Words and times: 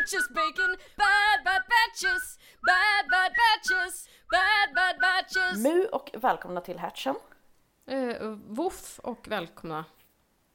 sandwiches, 0.00 0.28
bacon, 0.28 0.76
bad 0.96 1.44
bad 1.44 1.62
batches, 1.68 2.38
bad 2.62 3.10
bad 3.10 3.32
batches, 3.40 4.08
bad 4.30 4.74
bad 4.74 4.96
batches. 5.00 5.58
Mu 5.58 5.86
och 5.86 6.10
välkomna 6.14 6.60
till 6.60 6.78
Hatchen. 6.78 7.14
Uh, 7.90 8.38
voff 8.46 9.00
och 9.02 9.28
välkomna, 9.28 9.84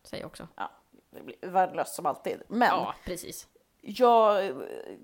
säger 0.04 0.24
jag 0.24 0.28
också. 0.28 0.48
Ja, 0.56 0.72
det 1.10 1.22
blir 1.24 1.50
värdelöst 1.50 1.96
som 1.96 2.06
alltid. 2.06 2.42
Men 2.48 2.68
Ja, 2.68 2.96
precis. 3.06 3.48
Jag, 3.88 4.54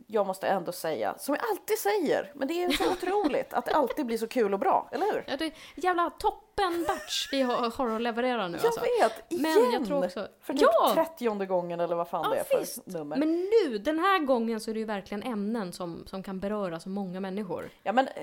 jag 0.07 0.27
måste 0.27 0.48
ändå 0.48 0.71
säga, 0.71 1.16
som 1.18 1.36
jag 1.36 1.43
alltid 1.50 1.77
säger, 1.77 2.31
men 2.36 2.48
det 2.48 2.63
är 2.63 2.71
så 2.71 2.84
otroligt 2.91 3.54
att 3.54 3.66
det 3.66 3.73
alltid 3.73 4.05
blir 4.05 4.18
så 4.18 4.27
kul 4.27 4.54
och 4.54 4.59
bra, 4.59 4.89
eller 4.91 5.05
hur? 5.05 5.23
Ja, 5.27 5.38
det 5.38 5.45
är 5.45 5.54
jävla 5.75 6.09
toppen 6.09 6.86
batch 6.88 7.30
vi 7.31 7.41
har, 7.41 7.70
har 7.77 7.95
att 7.95 8.02
leverera 8.02 8.48
nu 8.48 8.57
Jag 8.57 8.66
alltså. 8.66 8.81
vet, 8.81 9.31
igen! 9.31 9.41
Men 9.41 9.71
jag 9.73 9.86
tror 9.86 10.05
också... 10.05 10.27
För 10.41 10.54
typ 10.54 10.62
ja! 10.62 10.91
trettionde 10.94 11.45
gången 11.45 11.80
eller 11.80 11.95
vad 11.95 12.07
fan 12.07 12.23
Ja, 12.23 12.30
det 12.30 12.39
är 12.39 12.44
för 12.44 12.59
visst. 12.59 12.88
nummer. 12.88 13.17
Men 13.17 13.31
nu, 13.31 13.77
den 13.77 13.99
här 13.99 14.20
gången 14.20 14.59
så 14.59 14.70
är 14.70 14.73
det 14.73 14.80
ju 14.80 14.86
verkligen 14.86 15.23
ämnen 15.23 15.73
som, 15.73 16.03
som 16.08 16.23
kan 16.23 16.39
beröra 16.39 16.80
så 16.80 16.89
många 16.89 17.20
människor. 17.20 17.70
Ja 17.84 17.91
men 17.94 18.08
eh, 18.08 18.13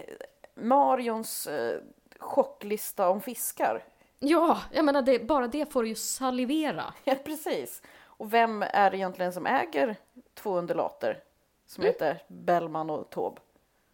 Marions 0.55 1.47
eh, 1.47 1.81
chocklista 2.19 3.09
om 3.09 3.21
fiskar. 3.21 3.85
Ja, 4.19 4.59
jag 4.73 4.85
menar 4.85 5.03
det, 5.03 5.19
bara 5.27 5.47
det 5.49 5.73
får 5.73 5.87
ju 5.87 5.95
salivera. 5.95 6.95
Ja 7.05 7.15
precis. 7.25 7.83
Och 8.19 8.33
vem 8.35 8.63
är 8.63 8.91
det 8.91 8.97
egentligen 8.97 9.33
som 9.33 9.47
äger 9.47 9.97
två 10.35 10.59
undulater? 10.59 11.23
Som 11.67 11.83
Mm. 11.83 11.93
heter 11.93 12.23
Bellman 12.29 12.91
och 12.91 13.11
Taube. 13.11 13.41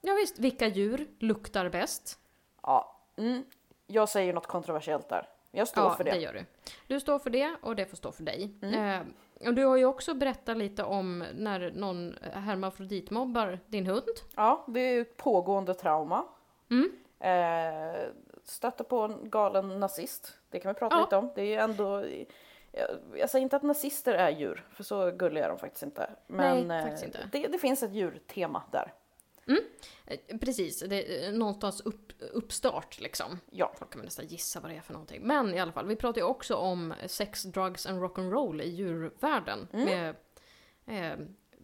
Ja, 0.01 0.15
visst, 0.15 0.39
vilka 0.39 0.67
djur 0.67 1.07
luktar 1.19 1.69
bäst? 1.69 2.19
Ja, 2.63 2.97
mm, 3.17 3.45
jag 3.87 4.09
säger 4.09 4.33
något 4.33 4.47
kontroversiellt 4.47 5.09
där. 5.09 5.29
Jag 5.51 5.69
står 5.69 5.85
ja, 5.85 5.95
för 5.95 6.05
det. 6.05 6.17
gör 6.17 6.33
du. 6.33 6.45
Du 6.87 7.01
står 7.01 7.19
för 7.19 7.31
det 7.31 7.57
och 7.63 7.77
det 7.77 7.87
får 7.87 7.97
stå 7.97 8.13
för 8.13 8.23
dig. 8.23 8.55
Mm. 8.63 9.01
Eh, 9.41 9.49
och 9.49 9.55
du 9.55 9.65
har 9.65 9.77
ju 9.77 9.85
också 9.85 10.15
berättat 10.15 10.57
lite 10.57 10.85
om 10.85 11.25
när 11.35 11.71
någon 11.75 12.19
hermafroditmobbar 12.33 13.59
din 13.67 13.87
hund. 13.87 14.05
Ja, 14.35 14.65
det 14.69 14.81
är 14.81 15.01
ett 15.01 15.17
pågående 15.17 15.75
trauma. 15.75 16.25
Mm. 16.71 16.93
Eh, 17.19 18.01
stötte 18.45 18.85
på 18.85 19.01
en 19.01 19.31
galen 19.31 19.81
nazist. 19.81 20.39
Det 20.51 20.61
kan 20.61 20.73
vi 20.75 20.79
prata 20.79 20.97
Ja. 20.97 21.01
lite 21.03 21.17
om. 21.17 21.31
Det 21.35 21.41
är 21.43 21.47
ju 21.47 21.55
ändå... 21.55 22.05
Jag, 22.77 23.21
jag 23.21 23.31
säger 23.31 23.43
inte 23.43 23.57
att 23.57 23.63
nazister 23.63 24.15
är 24.15 24.31
djur, 24.31 24.67
för 24.71 24.85
så 24.85 25.11
gulliga 25.11 25.45
är 25.45 25.49
de 25.49 25.59
faktiskt 25.59 25.83
inte. 25.83 26.11
Men 26.27 26.69
Nej, 26.69 26.79
eh, 26.79 26.85
faktiskt 26.85 27.05
inte. 27.05 27.29
Det, 27.33 27.49
det 27.49 27.59
finns 27.59 27.83
ett 27.83 27.93
djurtema 27.93 28.63
där. 28.73 28.93
Eh, 30.07 30.39
precis, 30.39 30.81
det 30.81 31.27
är 31.27 31.33
någonstans 31.33 31.81
upp, 31.81 32.13
uppstart 32.33 33.01
liksom. 33.01 33.41
Ja, 33.51 33.75
Folk 33.79 33.93
kan 33.93 34.03
nästan 34.03 34.27
gissa 34.27 34.61
vad 34.61 34.71
det 34.71 34.77
är 34.77 34.81
för 34.81 34.93
någonting. 34.93 35.23
Men 35.23 35.55
i 35.55 35.61
alla 35.61 35.73
fall, 35.73 35.87
vi 35.87 35.97
pratar 35.97 36.21
ju 36.21 36.27
också 36.27 36.55
om 36.55 36.95
sex, 37.07 37.43
drugs 37.43 37.87
and 37.87 38.03
rock'n'roll 38.03 38.63
i 38.63 38.69
djurvärlden. 38.69 39.69
Mm. 39.73 39.85
Med 39.85 40.15
eh, 40.87 41.19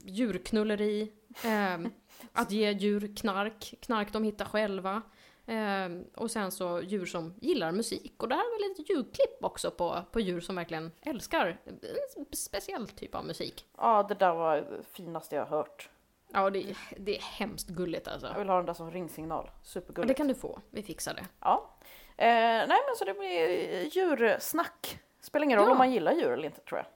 djurknulleri, 0.05 1.13
eh, 1.45 1.79
att 2.33 2.51
ge 2.51 2.73
djur 2.73 3.17
knark, 3.17 3.75
knark 3.81 4.13
de 4.13 4.25
hittar 4.25 4.45
själva. 4.45 5.03
Eh, 5.51 5.89
och 6.17 6.31
sen 6.31 6.51
så 6.51 6.81
djur 6.83 7.07
som 7.07 7.35
gillar 7.41 7.73
musik. 7.73 8.15
Och 8.23 8.29
det 8.29 8.35
här 8.35 8.43
är 8.43 8.63
väl 8.63 8.71
ett 8.81 8.91
ljudklipp 8.91 9.45
också 9.45 9.71
på, 9.71 10.03
på 10.13 10.21
djur 10.21 10.41
som 10.41 10.57
verkligen 10.57 10.93
älskar 11.03 11.61
en 11.65 12.27
speciell 12.33 12.89
typ 12.89 13.15
av 13.15 13.25
musik. 13.27 13.67
ja, 13.77 14.03
det 14.09 14.15
där 14.15 14.35
var 14.35 14.57
det 14.57 14.83
finaste 14.93 15.37
jag 15.37 15.47
har 15.47 15.57
hört. 15.57 15.89
Ja, 16.33 16.51
det, 16.51 16.77
det 16.97 17.17
är 17.17 17.23
hemskt 17.23 17.69
gulligt 17.69 18.09
alltså. 18.09 18.27
Jag 18.27 18.39
vill 18.39 18.49
ha 18.49 18.57
den 18.57 18.67
där 18.67 18.75
som 18.75 18.91
ringsignal. 18.91 19.45
Ja, 19.47 19.53
Supergulligt. 19.63 20.09
det 20.09 20.15
kan 20.15 20.29
du 20.29 20.35
få, 20.35 20.61
vi 20.71 20.83
fixar 20.83 21.15
det. 21.15 21.27
Ja. 21.41 21.71
Eh, 22.17 22.27
nej 22.27 22.69
men 22.69 22.97
så 22.99 23.05
det 23.05 23.15
blir 23.15 23.97
djursnack. 23.97 24.99
Spelar 25.21 25.45
ingen 25.45 25.59
roll 25.59 25.67
Ja. 25.69 25.73
om 25.73 25.79
man 25.79 25.93
gillar 25.93 26.13
djur 26.13 26.33
eller 26.33 26.45
inte 26.45 26.61
tror 26.61 26.79
jag. 26.79 26.87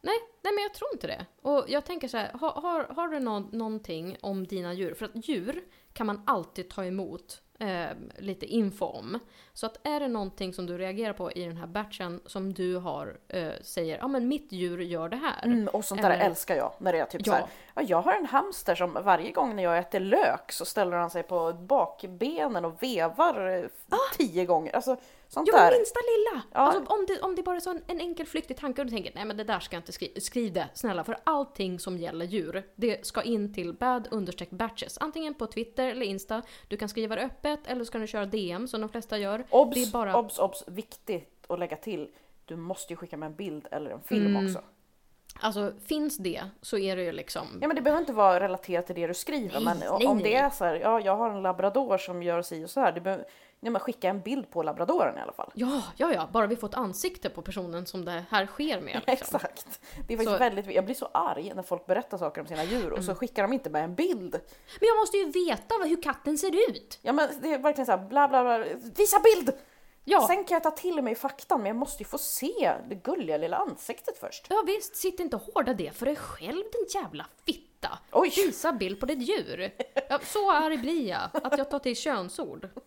Nej, 0.00 0.16
nej 0.42 0.52
men 0.54 0.62
jag 0.62 0.74
tror 0.74 0.90
inte 0.92 1.06
det. 1.06 1.26
Och 1.42 1.64
jag 1.68 1.84
tänker 1.84 2.08
så 2.08 2.16
här, 2.16 2.32
har, 2.32 2.50
har, 2.52 2.84
har 2.84 3.08
du 3.08 3.20
nå, 3.20 3.38
någonting 3.40 4.16
om 4.20 4.46
dina 4.46 4.72
djur? 4.74 4.94
För 4.94 5.04
att 5.04 5.28
djur 5.28 5.64
kan 5.92 6.06
man 6.06 6.22
alltid 6.26 6.70
ta 6.70 6.84
emot 6.84 7.42
eh, 7.58 7.86
lite 8.18 8.46
info 8.46 8.84
om. 8.86 9.18
Så 9.52 9.66
att 9.66 9.86
är 9.86 10.00
det 10.00 10.08
någonting 10.08 10.52
som 10.52 10.66
du 10.66 10.78
reagerar 10.78 11.12
på 11.12 11.32
i 11.32 11.44
den 11.44 11.56
här 11.56 11.66
batchen 11.66 12.20
som 12.26 12.54
du 12.54 12.76
har, 12.76 13.16
eh, 13.28 13.48
säger, 13.62 13.98
ja 13.98 14.08
men 14.08 14.28
mitt 14.28 14.52
djur 14.52 14.78
gör 14.80 15.08
det 15.08 15.16
här. 15.16 15.44
Mm, 15.44 15.68
och 15.68 15.84
sånt 15.84 16.02
där 16.02 16.10
Eller- 16.10 16.24
älskar 16.24 16.56
jag. 16.56 16.72
När 16.78 16.92
det 16.92 16.98
är 16.98 17.04
typ 17.06 17.26
Ja. 17.26 17.32
så 17.32 17.38
här, 17.38 17.46
ja, 17.74 17.82
jag 17.82 18.02
har 18.02 18.12
en 18.12 18.26
hamster 18.26 18.74
som 18.74 18.92
varje 19.04 19.30
gång 19.30 19.56
när 19.56 19.62
jag 19.62 19.78
äter 19.78 20.00
lök 20.00 20.52
så 20.52 20.64
ställer 20.64 20.96
han 20.96 21.10
sig 21.10 21.22
på 21.22 21.52
bakbenen 21.52 22.64
och 22.64 22.82
vevar 22.82 23.48
eh, 23.48 23.64
tio 24.18 24.44
gånger. 24.44 24.76
Alltså 24.76 24.96
sånt 25.34 25.48
men 25.52 25.60
där. 25.62 25.72
minsta 25.78 26.00
lilla! 26.00 26.42
Ja. 26.52 26.58
Alltså, 26.60 26.92
om, 26.92 27.04
det, 27.06 27.20
om 27.20 27.34
det 27.34 27.42
bara 27.42 27.56
är 27.56 27.60
så 27.60 27.70
en, 27.70 27.82
en 27.86 28.00
enkel 28.00 28.26
flyktig 28.26 28.56
tanke 28.56 28.80
och 28.80 28.86
du 28.86 28.90
tänker 28.92 29.12
nej 29.14 29.24
men 29.24 29.36
det 29.36 29.44
där 29.44 29.60
ska 29.60 29.76
jag 29.76 29.80
inte 29.80 29.92
skriva, 29.92 30.20
skriv 30.20 30.52
det 30.52 30.68
snälla. 30.74 31.04
För 31.04 31.16
allting 31.24 31.78
som 31.78 31.98
gäller 31.98 32.24
djur, 32.26 32.62
det 32.74 33.06
ska 33.06 33.22
in 33.22 33.54
till 33.54 33.72
bad 33.74 34.08
understreck 34.10 34.50
batches. 34.50 34.98
Antingen 35.00 35.34
på 35.34 35.46
Twitter 35.46 35.88
eller 35.88 36.06
Insta. 36.06 36.42
Du 36.68 36.76
kan 36.76 36.88
skriva 36.88 37.16
det 37.16 37.22
öppet 37.22 37.60
eller 37.66 37.84
så 37.84 37.92
kan 37.92 38.00
du 38.00 38.06
köra 38.06 38.26
DM 38.26 38.68
som 38.68 38.80
de 38.80 38.88
flesta 38.88 39.18
gör. 39.18 39.38
det 39.38 39.44
Obs, 39.50 39.76
är 39.88 39.92
bara- 39.92 40.16
obs, 40.18 40.38
obs, 40.38 40.64
viktigt 40.66 41.44
att 41.48 41.58
lägga 41.58 41.76
till. 41.76 42.08
Du 42.44 42.56
måste 42.56 42.92
ju 42.92 42.96
skicka 42.96 43.16
med 43.16 43.26
en 43.26 43.34
bild 43.34 43.66
eller 43.70 43.90
en 43.90 44.00
film 44.02 44.26
Mm. 44.26 44.46
också. 44.46 44.62
Alltså 45.40 45.72
finns 45.86 46.16
det 46.16 46.42
så 46.62 46.78
är 46.78 46.96
det 46.96 47.02
ju 47.02 47.12
liksom... 47.12 47.58
Ja 47.60 47.66
men 47.68 47.76
det 47.76 47.82
behöver 47.82 48.00
inte 48.00 48.12
vara 48.12 48.40
relaterat 48.40 48.86
till 48.86 48.94
det 48.94 49.06
du 49.06 49.14
skriver 49.14 49.54
Nej, 49.54 49.64
men 49.64 49.78
nej, 49.78 49.88
om 49.88 50.16
nej. 50.16 50.24
det 50.24 50.34
är 50.34 50.50
så 50.50 50.64
här, 50.64 50.74
ja 50.74 51.00
jag 51.00 51.16
har 51.16 51.30
en 51.30 51.42
labrador 51.42 51.98
som 51.98 52.22
gör 52.22 52.42
si 52.42 52.64
och 52.64 52.70
så 52.70 52.80
här. 52.80 52.92
Det 52.92 53.00
behöver, 53.00 53.24
nej, 53.60 53.72
men 53.72 53.80
skicka 53.80 54.08
en 54.08 54.20
bild 54.20 54.50
på 54.50 54.62
labradoren 54.62 55.18
i 55.18 55.20
alla 55.20 55.32
fall. 55.32 55.50
Ja, 55.54 55.82
ja, 55.96 56.12
ja, 56.14 56.28
bara 56.32 56.46
vi 56.46 56.56
får 56.56 56.68
ett 56.68 56.74
ansikte 56.74 57.30
på 57.30 57.42
personen 57.42 57.86
som 57.86 58.04
det 58.04 58.24
här 58.30 58.46
sker 58.46 58.80
med. 58.80 59.00
Liksom. 59.06 59.36
Exakt. 59.36 59.80
Det 60.08 60.14
är 60.14 60.18
faktiskt 60.18 60.30
Så- 60.32 60.38
väldigt, 60.38 60.66
jag 60.74 60.84
blir 60.84 60.94
så 60.94 61.08
arg 61.14 61.52
när 61.54 61.62
folk 61.62 61.86
berättar 61.86 62.18
saker 62.18 62.40
om 62.40 62.46
sina 62.46 62.64
djur 62.64 62.86
och 62.86 62.98
Mm. 62.98 63.02
så 63.02 63.14
skickar 63.14 63.42
de 63.42 63.52
inte 63.52 63.70
med 63.70 63.84
en 63.84 63.94
bild. 63.94 64.32
Men 64.80 64.88
jag 64.88 64.96
måste 65.00 65.16
ju 65.16 65.30
veta 65.30 65.74
vad- 65.78 65.88
hur 65.88 66.02
katten 66.02 66.38
ser 66.38 66.70
ut! 66.70 66.98
Ja 67.02 67.12
men 67.12 67.28
det 67.42 67.52
är 67.54 67.58
verkligen 67.58 67.86
så 67.86 67.92
här, 67.92 67.98
bla 68.08 68.28
bla 68.28 68.42
bla, 68.44 68.58
visa 68.96 69.16
bild! 69.20 69.52
Ja, 70.04 70.26
Sen 70.26 70.44
kan 70.44 70.54
jag 70.54 70.62
ta 70.62 70.70
till 70.70 71.02
mig 71.02 71.14
faktan 71.14 71.58
men 71.60 71.66
jag 71.66 71.76
måste 71.76 72.02
ju 72.02 72.08
få 72.08 72.18
se 72.18 72.72
det 72.88 72.94
gulliga 72.94 73.36
lilla 73.36 73.56
ansiktet 73.56 74.18
först. 74.18 74.46
ja 74.50 74.62
visst, 74.66 74.96
sitt 74.96 75.20
inte 75.20 75.36
och 75.36 75.42
hårda 75.42 75.74
det 75.74 75.96
för 75.96 76.06
dig 76.06 76.16
själv 76.16 76.62
din 76.72 77.02
jävla 77.02 77.26
fitta! 77.46 77.98
Oj! 78.12 78.32
Visa 78.36 78.72
bild 78.72 79.00
på 79.00 79.06
ditt 79.06 79.28
djur! 79.28 79.70
Ja, 80.08 80.18
så 80.22 80.50
arg 80.52 80.78
blir 80.78 81.08
jag, 81.08 81.20
att 81.32 81.58
jag 81.58 81.70
tar 81.70 81.78
till 81.78 81.96
könsord. 81.96 82.68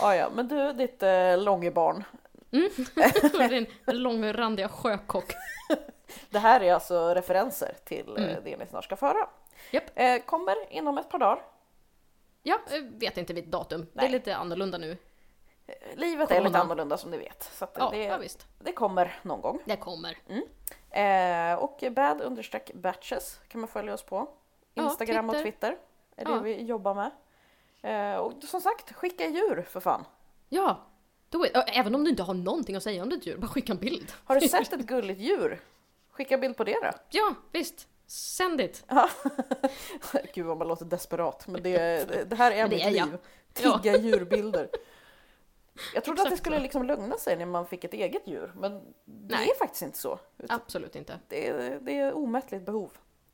Ja, 0.00 0.16
ja, 0.16 0.30
men 0.34 0.48
du 0.48 0.72
ditt 0.72 1.02
eh, 1.02 1.38
långebarn. 1.38 2.04
Din 3.48 3.66
långrandiga 3.86 4.68
sjökock. 4.68 5.32
Det 6.30 6.38
här 6.38 6.60
är 6.62 6.74
alltså 6.74 7.14
referenser 7.14 7.74
till 7.84 8.16
eh, 8.16 8.24
Mm. 8.24 8.44
det 8.44 8.56
ni 8.56 8.66
snart 8.66 8.84
ska 8.84 8.96
föra. 8.96 9.28
Japp. 9.70 9.84
Eh, 9.94 10.18
kommer 10.18 10.72
inom 10.72 10.98
ett 10.98 11.08
par 11.08 11.18
dagar. 11.18 11.42
Ja, 12.42 12.58
jag 12.70 12.82
vet 13.00 13.16
inte 13.18 13.32
vilket 13.34 13.52
datum. 13.52 13.80
Det 13.80 13.88
Nej. 13.92 14.06
är 14.06 14.10
lite 14.10 14.36
annorlunda 14.36 14.78
nu. 14.78 14.96
Livet 15.94 16.30
är 16.30 16.40
lite 16.40 16.58
annorlunda 16.58 16.96
som 16.98 17.10
ni 17.10 17.18
vet. 17.18 17.42
Så 17.42 17.66
Ja, 17.74 17.90
det, 17.90 18.04
ja 18.04 18.20
det 18.58 18.72
kommer 18.72 19.18
någon 19.22 19.40
gång. 19.40 19.58
Det 19.64 19.76
kommer. 19.76 20.18
Eh, 20.90 21.58
och 21.58 21.84
bad 21.90 22.20
understreck 22.20 22.70
batches 22.74 23.40
kan 23.48 23.60
man 23.60 23.68
följa 23.68 23.94
oss 23.94 24.02
på. 24.02 24.28
Ja, 24.74 24.84
Instagram 24.84 25.30
och 25.30 25.42
Twitter. 25.42 25.76
Är 26.16 26.24
det 26.24 26.30
Ja. 26.30 26.38
vi 26.38 26.62
jobbar 26.62 26.94
med. 26.94 27.10
Eh, 27.82 28.16
och 28.16 28.32
som 28.44 28.60
sagt, 28.60 28.92
skicka 28.92 29.26
djur 29.26 29.66
för 29.68 29.80
fan. 29.80 30.04
Ja, 30.48 30.80
då 31.28 31.44
är, 31.44 31.50
även 31.66 31.94
om 31.94 32.04
du 32.04 32.10
inte 32.10 32.22
har 32.22 32.34
någonting 32.34 32.76
att 32.76 32.82
säga 32.82 33.02
om 33.02 33.08
ditt 33.08 33.26
djur, 33.26 33.36
bara 33.36 33.48
skicka 33.48 33.72
en 33.72 33.78
bild. 33.78 34.12
Har 34.24 34.40
du 34.40 34.48
sett 34.48 34.72
ett 34.72 34.86
gulligt 34.86 35.20
djur? 35.20 35.60
Skicka 36.10 36.38
bild 36.38 36.56
på 36.56 36.64
det 36.64 36.76
då. 36.82 36.90
Ja, 37.10 37.34
visst. 37.52 37.88
Sänd 38.06 38.60
it. 38.60 38.84
Ja. 38.88 39.10
Gud 40.34 40.46
vad 40.46 40.56
man 40.56 40.68
låter 40.68 40.84
desperat, 40.84 41.46
men 41.46 41.62
det, 41.62 42.30
det, 42.30 42.36
här 42.36 42.50
är 42.50 42.56
Men 42.56 42.70
det 42.70 42.76
mitt 42.76 42.86
är 42.86 42.90
liv. 42.90 43.18
Ja. 43.62 43.78
Tigga 43.78 43.96
djurbilder. 43.98 44.68
Jag 45.94 46.04
trodde 46.04 46.22
att 46.22 46.30
det 46.30 46.36
skulle 46.36 46.56
så. 46.56 46.62
liksom 46.62 46.82
lugna 46.86 47.18
sig 47.18 47.36
när 47.36 47.46
man 47.46 47.66
fick 47.66 47.84
ett 47.84 47.94
eget 47.94 48.26
djur, 48.28 48.52
men 48.56 48.72
det 49.04 49.36
Nej. 49.36 49.50
är 49.50 49.54
faktiskt 49.58 49.82
inte 49.82 49.98
så. 49.98 50.18
Utan 50.38 50.60
Absolut 50.60 50.96
inte. 50.96 51.18
Det, 51.28 51.48
är, 51.48 51.78
det 51.80 51.98
är 51.98 52.16
omättligt 52.16 52.66
behov. 52.66 52.90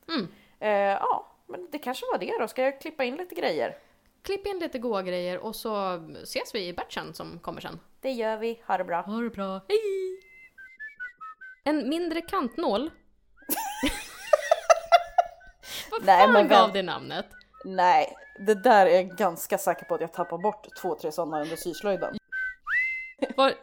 Mm. 0.08 0.28
Eh, 0.60 0.70
ja, 1.00 1.26
men 1.46 1.68
det 1.72 1.78
kanske 1.78 2.06
var 2.12 2.18
det 2.18 2.38
då. 2.40 2.48
Ska 2.48 2.62
jag 2.62 2.80
klippa 2.80 3.04
in 3.04 3.16
lite 3.16 3.34
grejer? 3.34 3.78
Klipp 4.22 4.46
in 4.46 4.58
lite 4.58 4.78
goa 4.78 5.02
grejer 5.02 5.38
och 5.38 5.56
så 5.56 6.02
ses 6.22 6.54
vi 6.54 6.66
i 6.68 6.72
batchen 6.72 7.14
som 7.14 7.38
kommer 7.38 7.60
sen. 7.60 7.80
Det 8.00 8.10
gör 8.10 8.36
vi. 8.36 8.62
Ha 8.66 8.78
det 8.78 8.84
bra. 8.84 9.00
Ha 9.00 9.20
det 9.20 9.30
bra. 9.30 9.60
Hej! 9.68 9.80
En 11.64 11.88
mindre 11.88 12.20
kantnål. 12.20 12.90
Vad 15.90 16.04
Nej, 16.04 16.24
fan 16.24 16.32
men 16.32 16.48
gav 16.48 16.58
vänt- 16.60 16.72
det 16.74 16.82
namnet? 16.82 17.26
Nej, 17.64 18.14
det 18.46 18.54
där 18.54 18.86
är 18.86 18.90
jag 18.94 19.16
ganska 19.16 19.58
säker 19.58 19.84
på 19.84 19.94
att 19.94 20.00
jag 20.00 20.12
tappar 20.12 20.38
bort 20.38 20.66
två, 20.82 20.94
tre 20.94 21.12
sådana 21.12 21.42
under 21.42 21.56
syslöjden. 21.56 22.16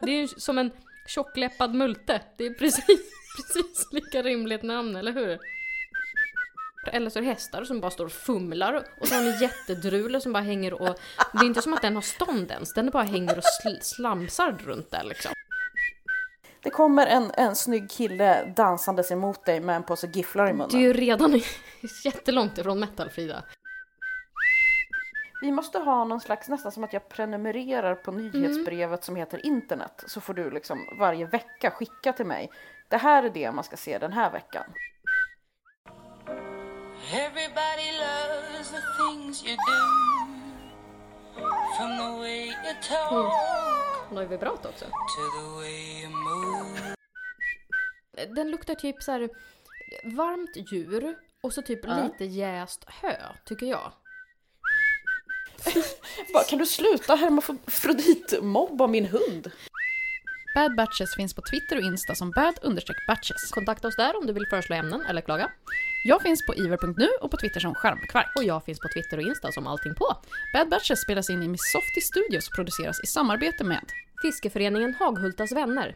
Det 0.00 0.10
är 0.10 0.20
ju 0.20 0.28
som 0.28 0.58
en 0.58 0.70
tjockläppad 1.06 1.74
multe. 1.74 2.20
Det 2.36 2.46
är 2.46 2.54
precis, 2.54 2.84
precis 3.36 3.92
lika 3.92 4.22
rimligt 4.22 4.62
namn, 4.62 4.96
eller 4.96 5.12
hur? 5.12 5.38
Eller 6.92 7.10
så 7.10 7.18
är 7.18 7.22
det 7.22 7.28
hästar 7.28 7.64
som 7.64 7.80
bara 7.80 7.90
står 7.90 8.04
och 8.04 8.12
fumlar 8.12 8.84
och 9.00 9.08
så 9.08 9.14
har 9.14 9.22
de 9.22 9.30
en 9.30 9.40
jättedrule 9.40 10.20
som 10.20 10.32
bara 10.32 10.42
hänger 10.42 10.72
och... 10.72 10.98
Det 11.32 11.38
är 11.38 11.44
inte 11.44 11.62
som 11.62 11.72
att 11.74 11.82
den 11.82 11.94
har 11.94 12.02
stånd 12.02 12.50
ens, 12.50 12.74
den 12.74 12.90
bara 12.90 13.02
hänger 13.02 13.38
och 13.38 13.44
sl- 13.64 13.80
slamsar 13.80 14.52
runt 14.64 14.90
där 14.90 15.04
liksom. 15.04 15.32
Det 16.62 16.70
kommer 16.70 17.06
en, 17.06 17.30
en 17.34 17.56
snygg 17.56 17.90
kille 17.90 18.52
dansandes 18.56 19.10
emot 19.10 19.44
dig 19.44 19.60
med 19.60 19.76
en 19.76 19.82
påse 19.82 20.06
gifflar 20.06 20.50
i 20.50 20.52
munnen. 20.52 20.68
Du 20.70 20.76
är 20.76 20.82
ju 20.82 20.92
redan 20.92 21.40
jättelångt 22.04 22.58
ifrån 22.58 22.80
metal 22.80 23.10
Frida. 23.10 23.42
Vi 25.40 25.52
måste 25.52 25.78
ha 25.78 26.04
någon 26.04 26.20
slags, 26.20 26.48
nästan 26.48 26.72
som 26.72 26.84
att 26.84 26.92
jag 26.92 27.08
prenumererar 27.08 27.94
på 27.94 28.10
Mm. 28.10 28.26
nyhetsbrevet 28.30 29.04
som 29.04 29.16
heter 29.16 29.46
internet. 29.46 30.04
Så 30.06 30.20
får 30.20 30.34
du 30.34 30.50
liksom 30.50 30.78
varje 30.98 31.26
vecka 31.26 31.70
skicka 31.70 32.12
till 32.12 32.26
mig. 32.26 32.50
Det 32.88 32.96
här 32.96 33.22
är 33.22 33.30
det 33.30 33.52
man 33.52 33.64
ska 33.64 33.76
se 33.76 33.98
den 33.98 34.12
här 34.12 34.30
veckan. 34.32 34.64
Everybody 37.12 37.88
loves 37.98 38.70
the 38.70 38.80
things 38.98 39.44
you 39.46 39.56
do. 39.56 39.80
From 41.76 41.90
the 41.98 42.18
way 42.18 42.46
you 42.46 42.74
talk 42.88 43.32
Hon 44.08 44.16
har 44.16 44.22
ju 44.22 44.28
vibrat 44.28 44.66
också. 44.66 44.84
to 44.84 45.22
the 45.40 45.56
way 45.56 46.02
you 46.02 46.10
move. 46.10 46.94
Den 48.34 48.50
luktar 48.50 48.74
typ 48.74 49.02
så 49.02 49.12
här 49.12 49.28
varmt 50.16 50.72
djur 50.72 51.16
och 51.42 51.52
så 51.52 51.62
typ 51.62 51.84
Ja. 51.84 52.02
lite 52.04 52.24
jäst 52.24 52.84
hö, 52.88 53.12
tycker 53.44 53.66
jag. 53.66 53.92
Bara, 56.32 56.44
kan 56.44 56.58
du 56.58 56.66
sluta 56.66 57.14
hermafroditmobba 57.14 58.86
min 58.86 59.06
hund? 59.06 59.50
Bad 60.54 60.76
Batches 60.76 61.14
finns 61.16 61.34
på 61.34 61.42
Twitter 61.50 61.76
och 61.76 61.82
Insta 61.82 62.14
som 62.14 62.32
bad-batches. 62.32 63.50
Kontakta 63.50 63.88
oss 63.88 63.96
där 63.96 64.16
om 64.16 64.26
du 64.26 64.32
vill 64.32 64.46
föreslå 64.50 64.76
ämnen 64.76 65.06
eller 65.08 65.20
klaga. 65.20 65.50
Jag 66.04 66.22
finns 66.22 66.46
på 66.46 66.54
iver.nu 66.54 67.08
och 67.20 67.30
på 67.30 67.36
Twitter 67.36 67.60
som 67.60 67.74
skärmkvark. 67.74 68.32
Och 68.36 68.44
jag 68.44 68.64
finns 68.64 68.80
på 68.80 68.88
Twitter 68.88 69.16
och 69.16 69.22
Insta 69.22 69.52
som 69.52 69.66
allting 69.66 69.94
på. 69.94 70.16
Bad 70.52 70.68
Batches 70.68 71.00
spelas 71.00 71.30
in 71.30 71.42
i 71.42 71.48
Missofty 71.48 72.00
Studios 72.00 72.48
och 72.48 72.54
produceras 72.54 73.00
i 73.04 73.06
samarbete 73.06 73.64
med 73.64 73.84
Fiskeföreningen 74.22 74.94
Haghultas 74.94 75.52
vänner. 75.52 75.94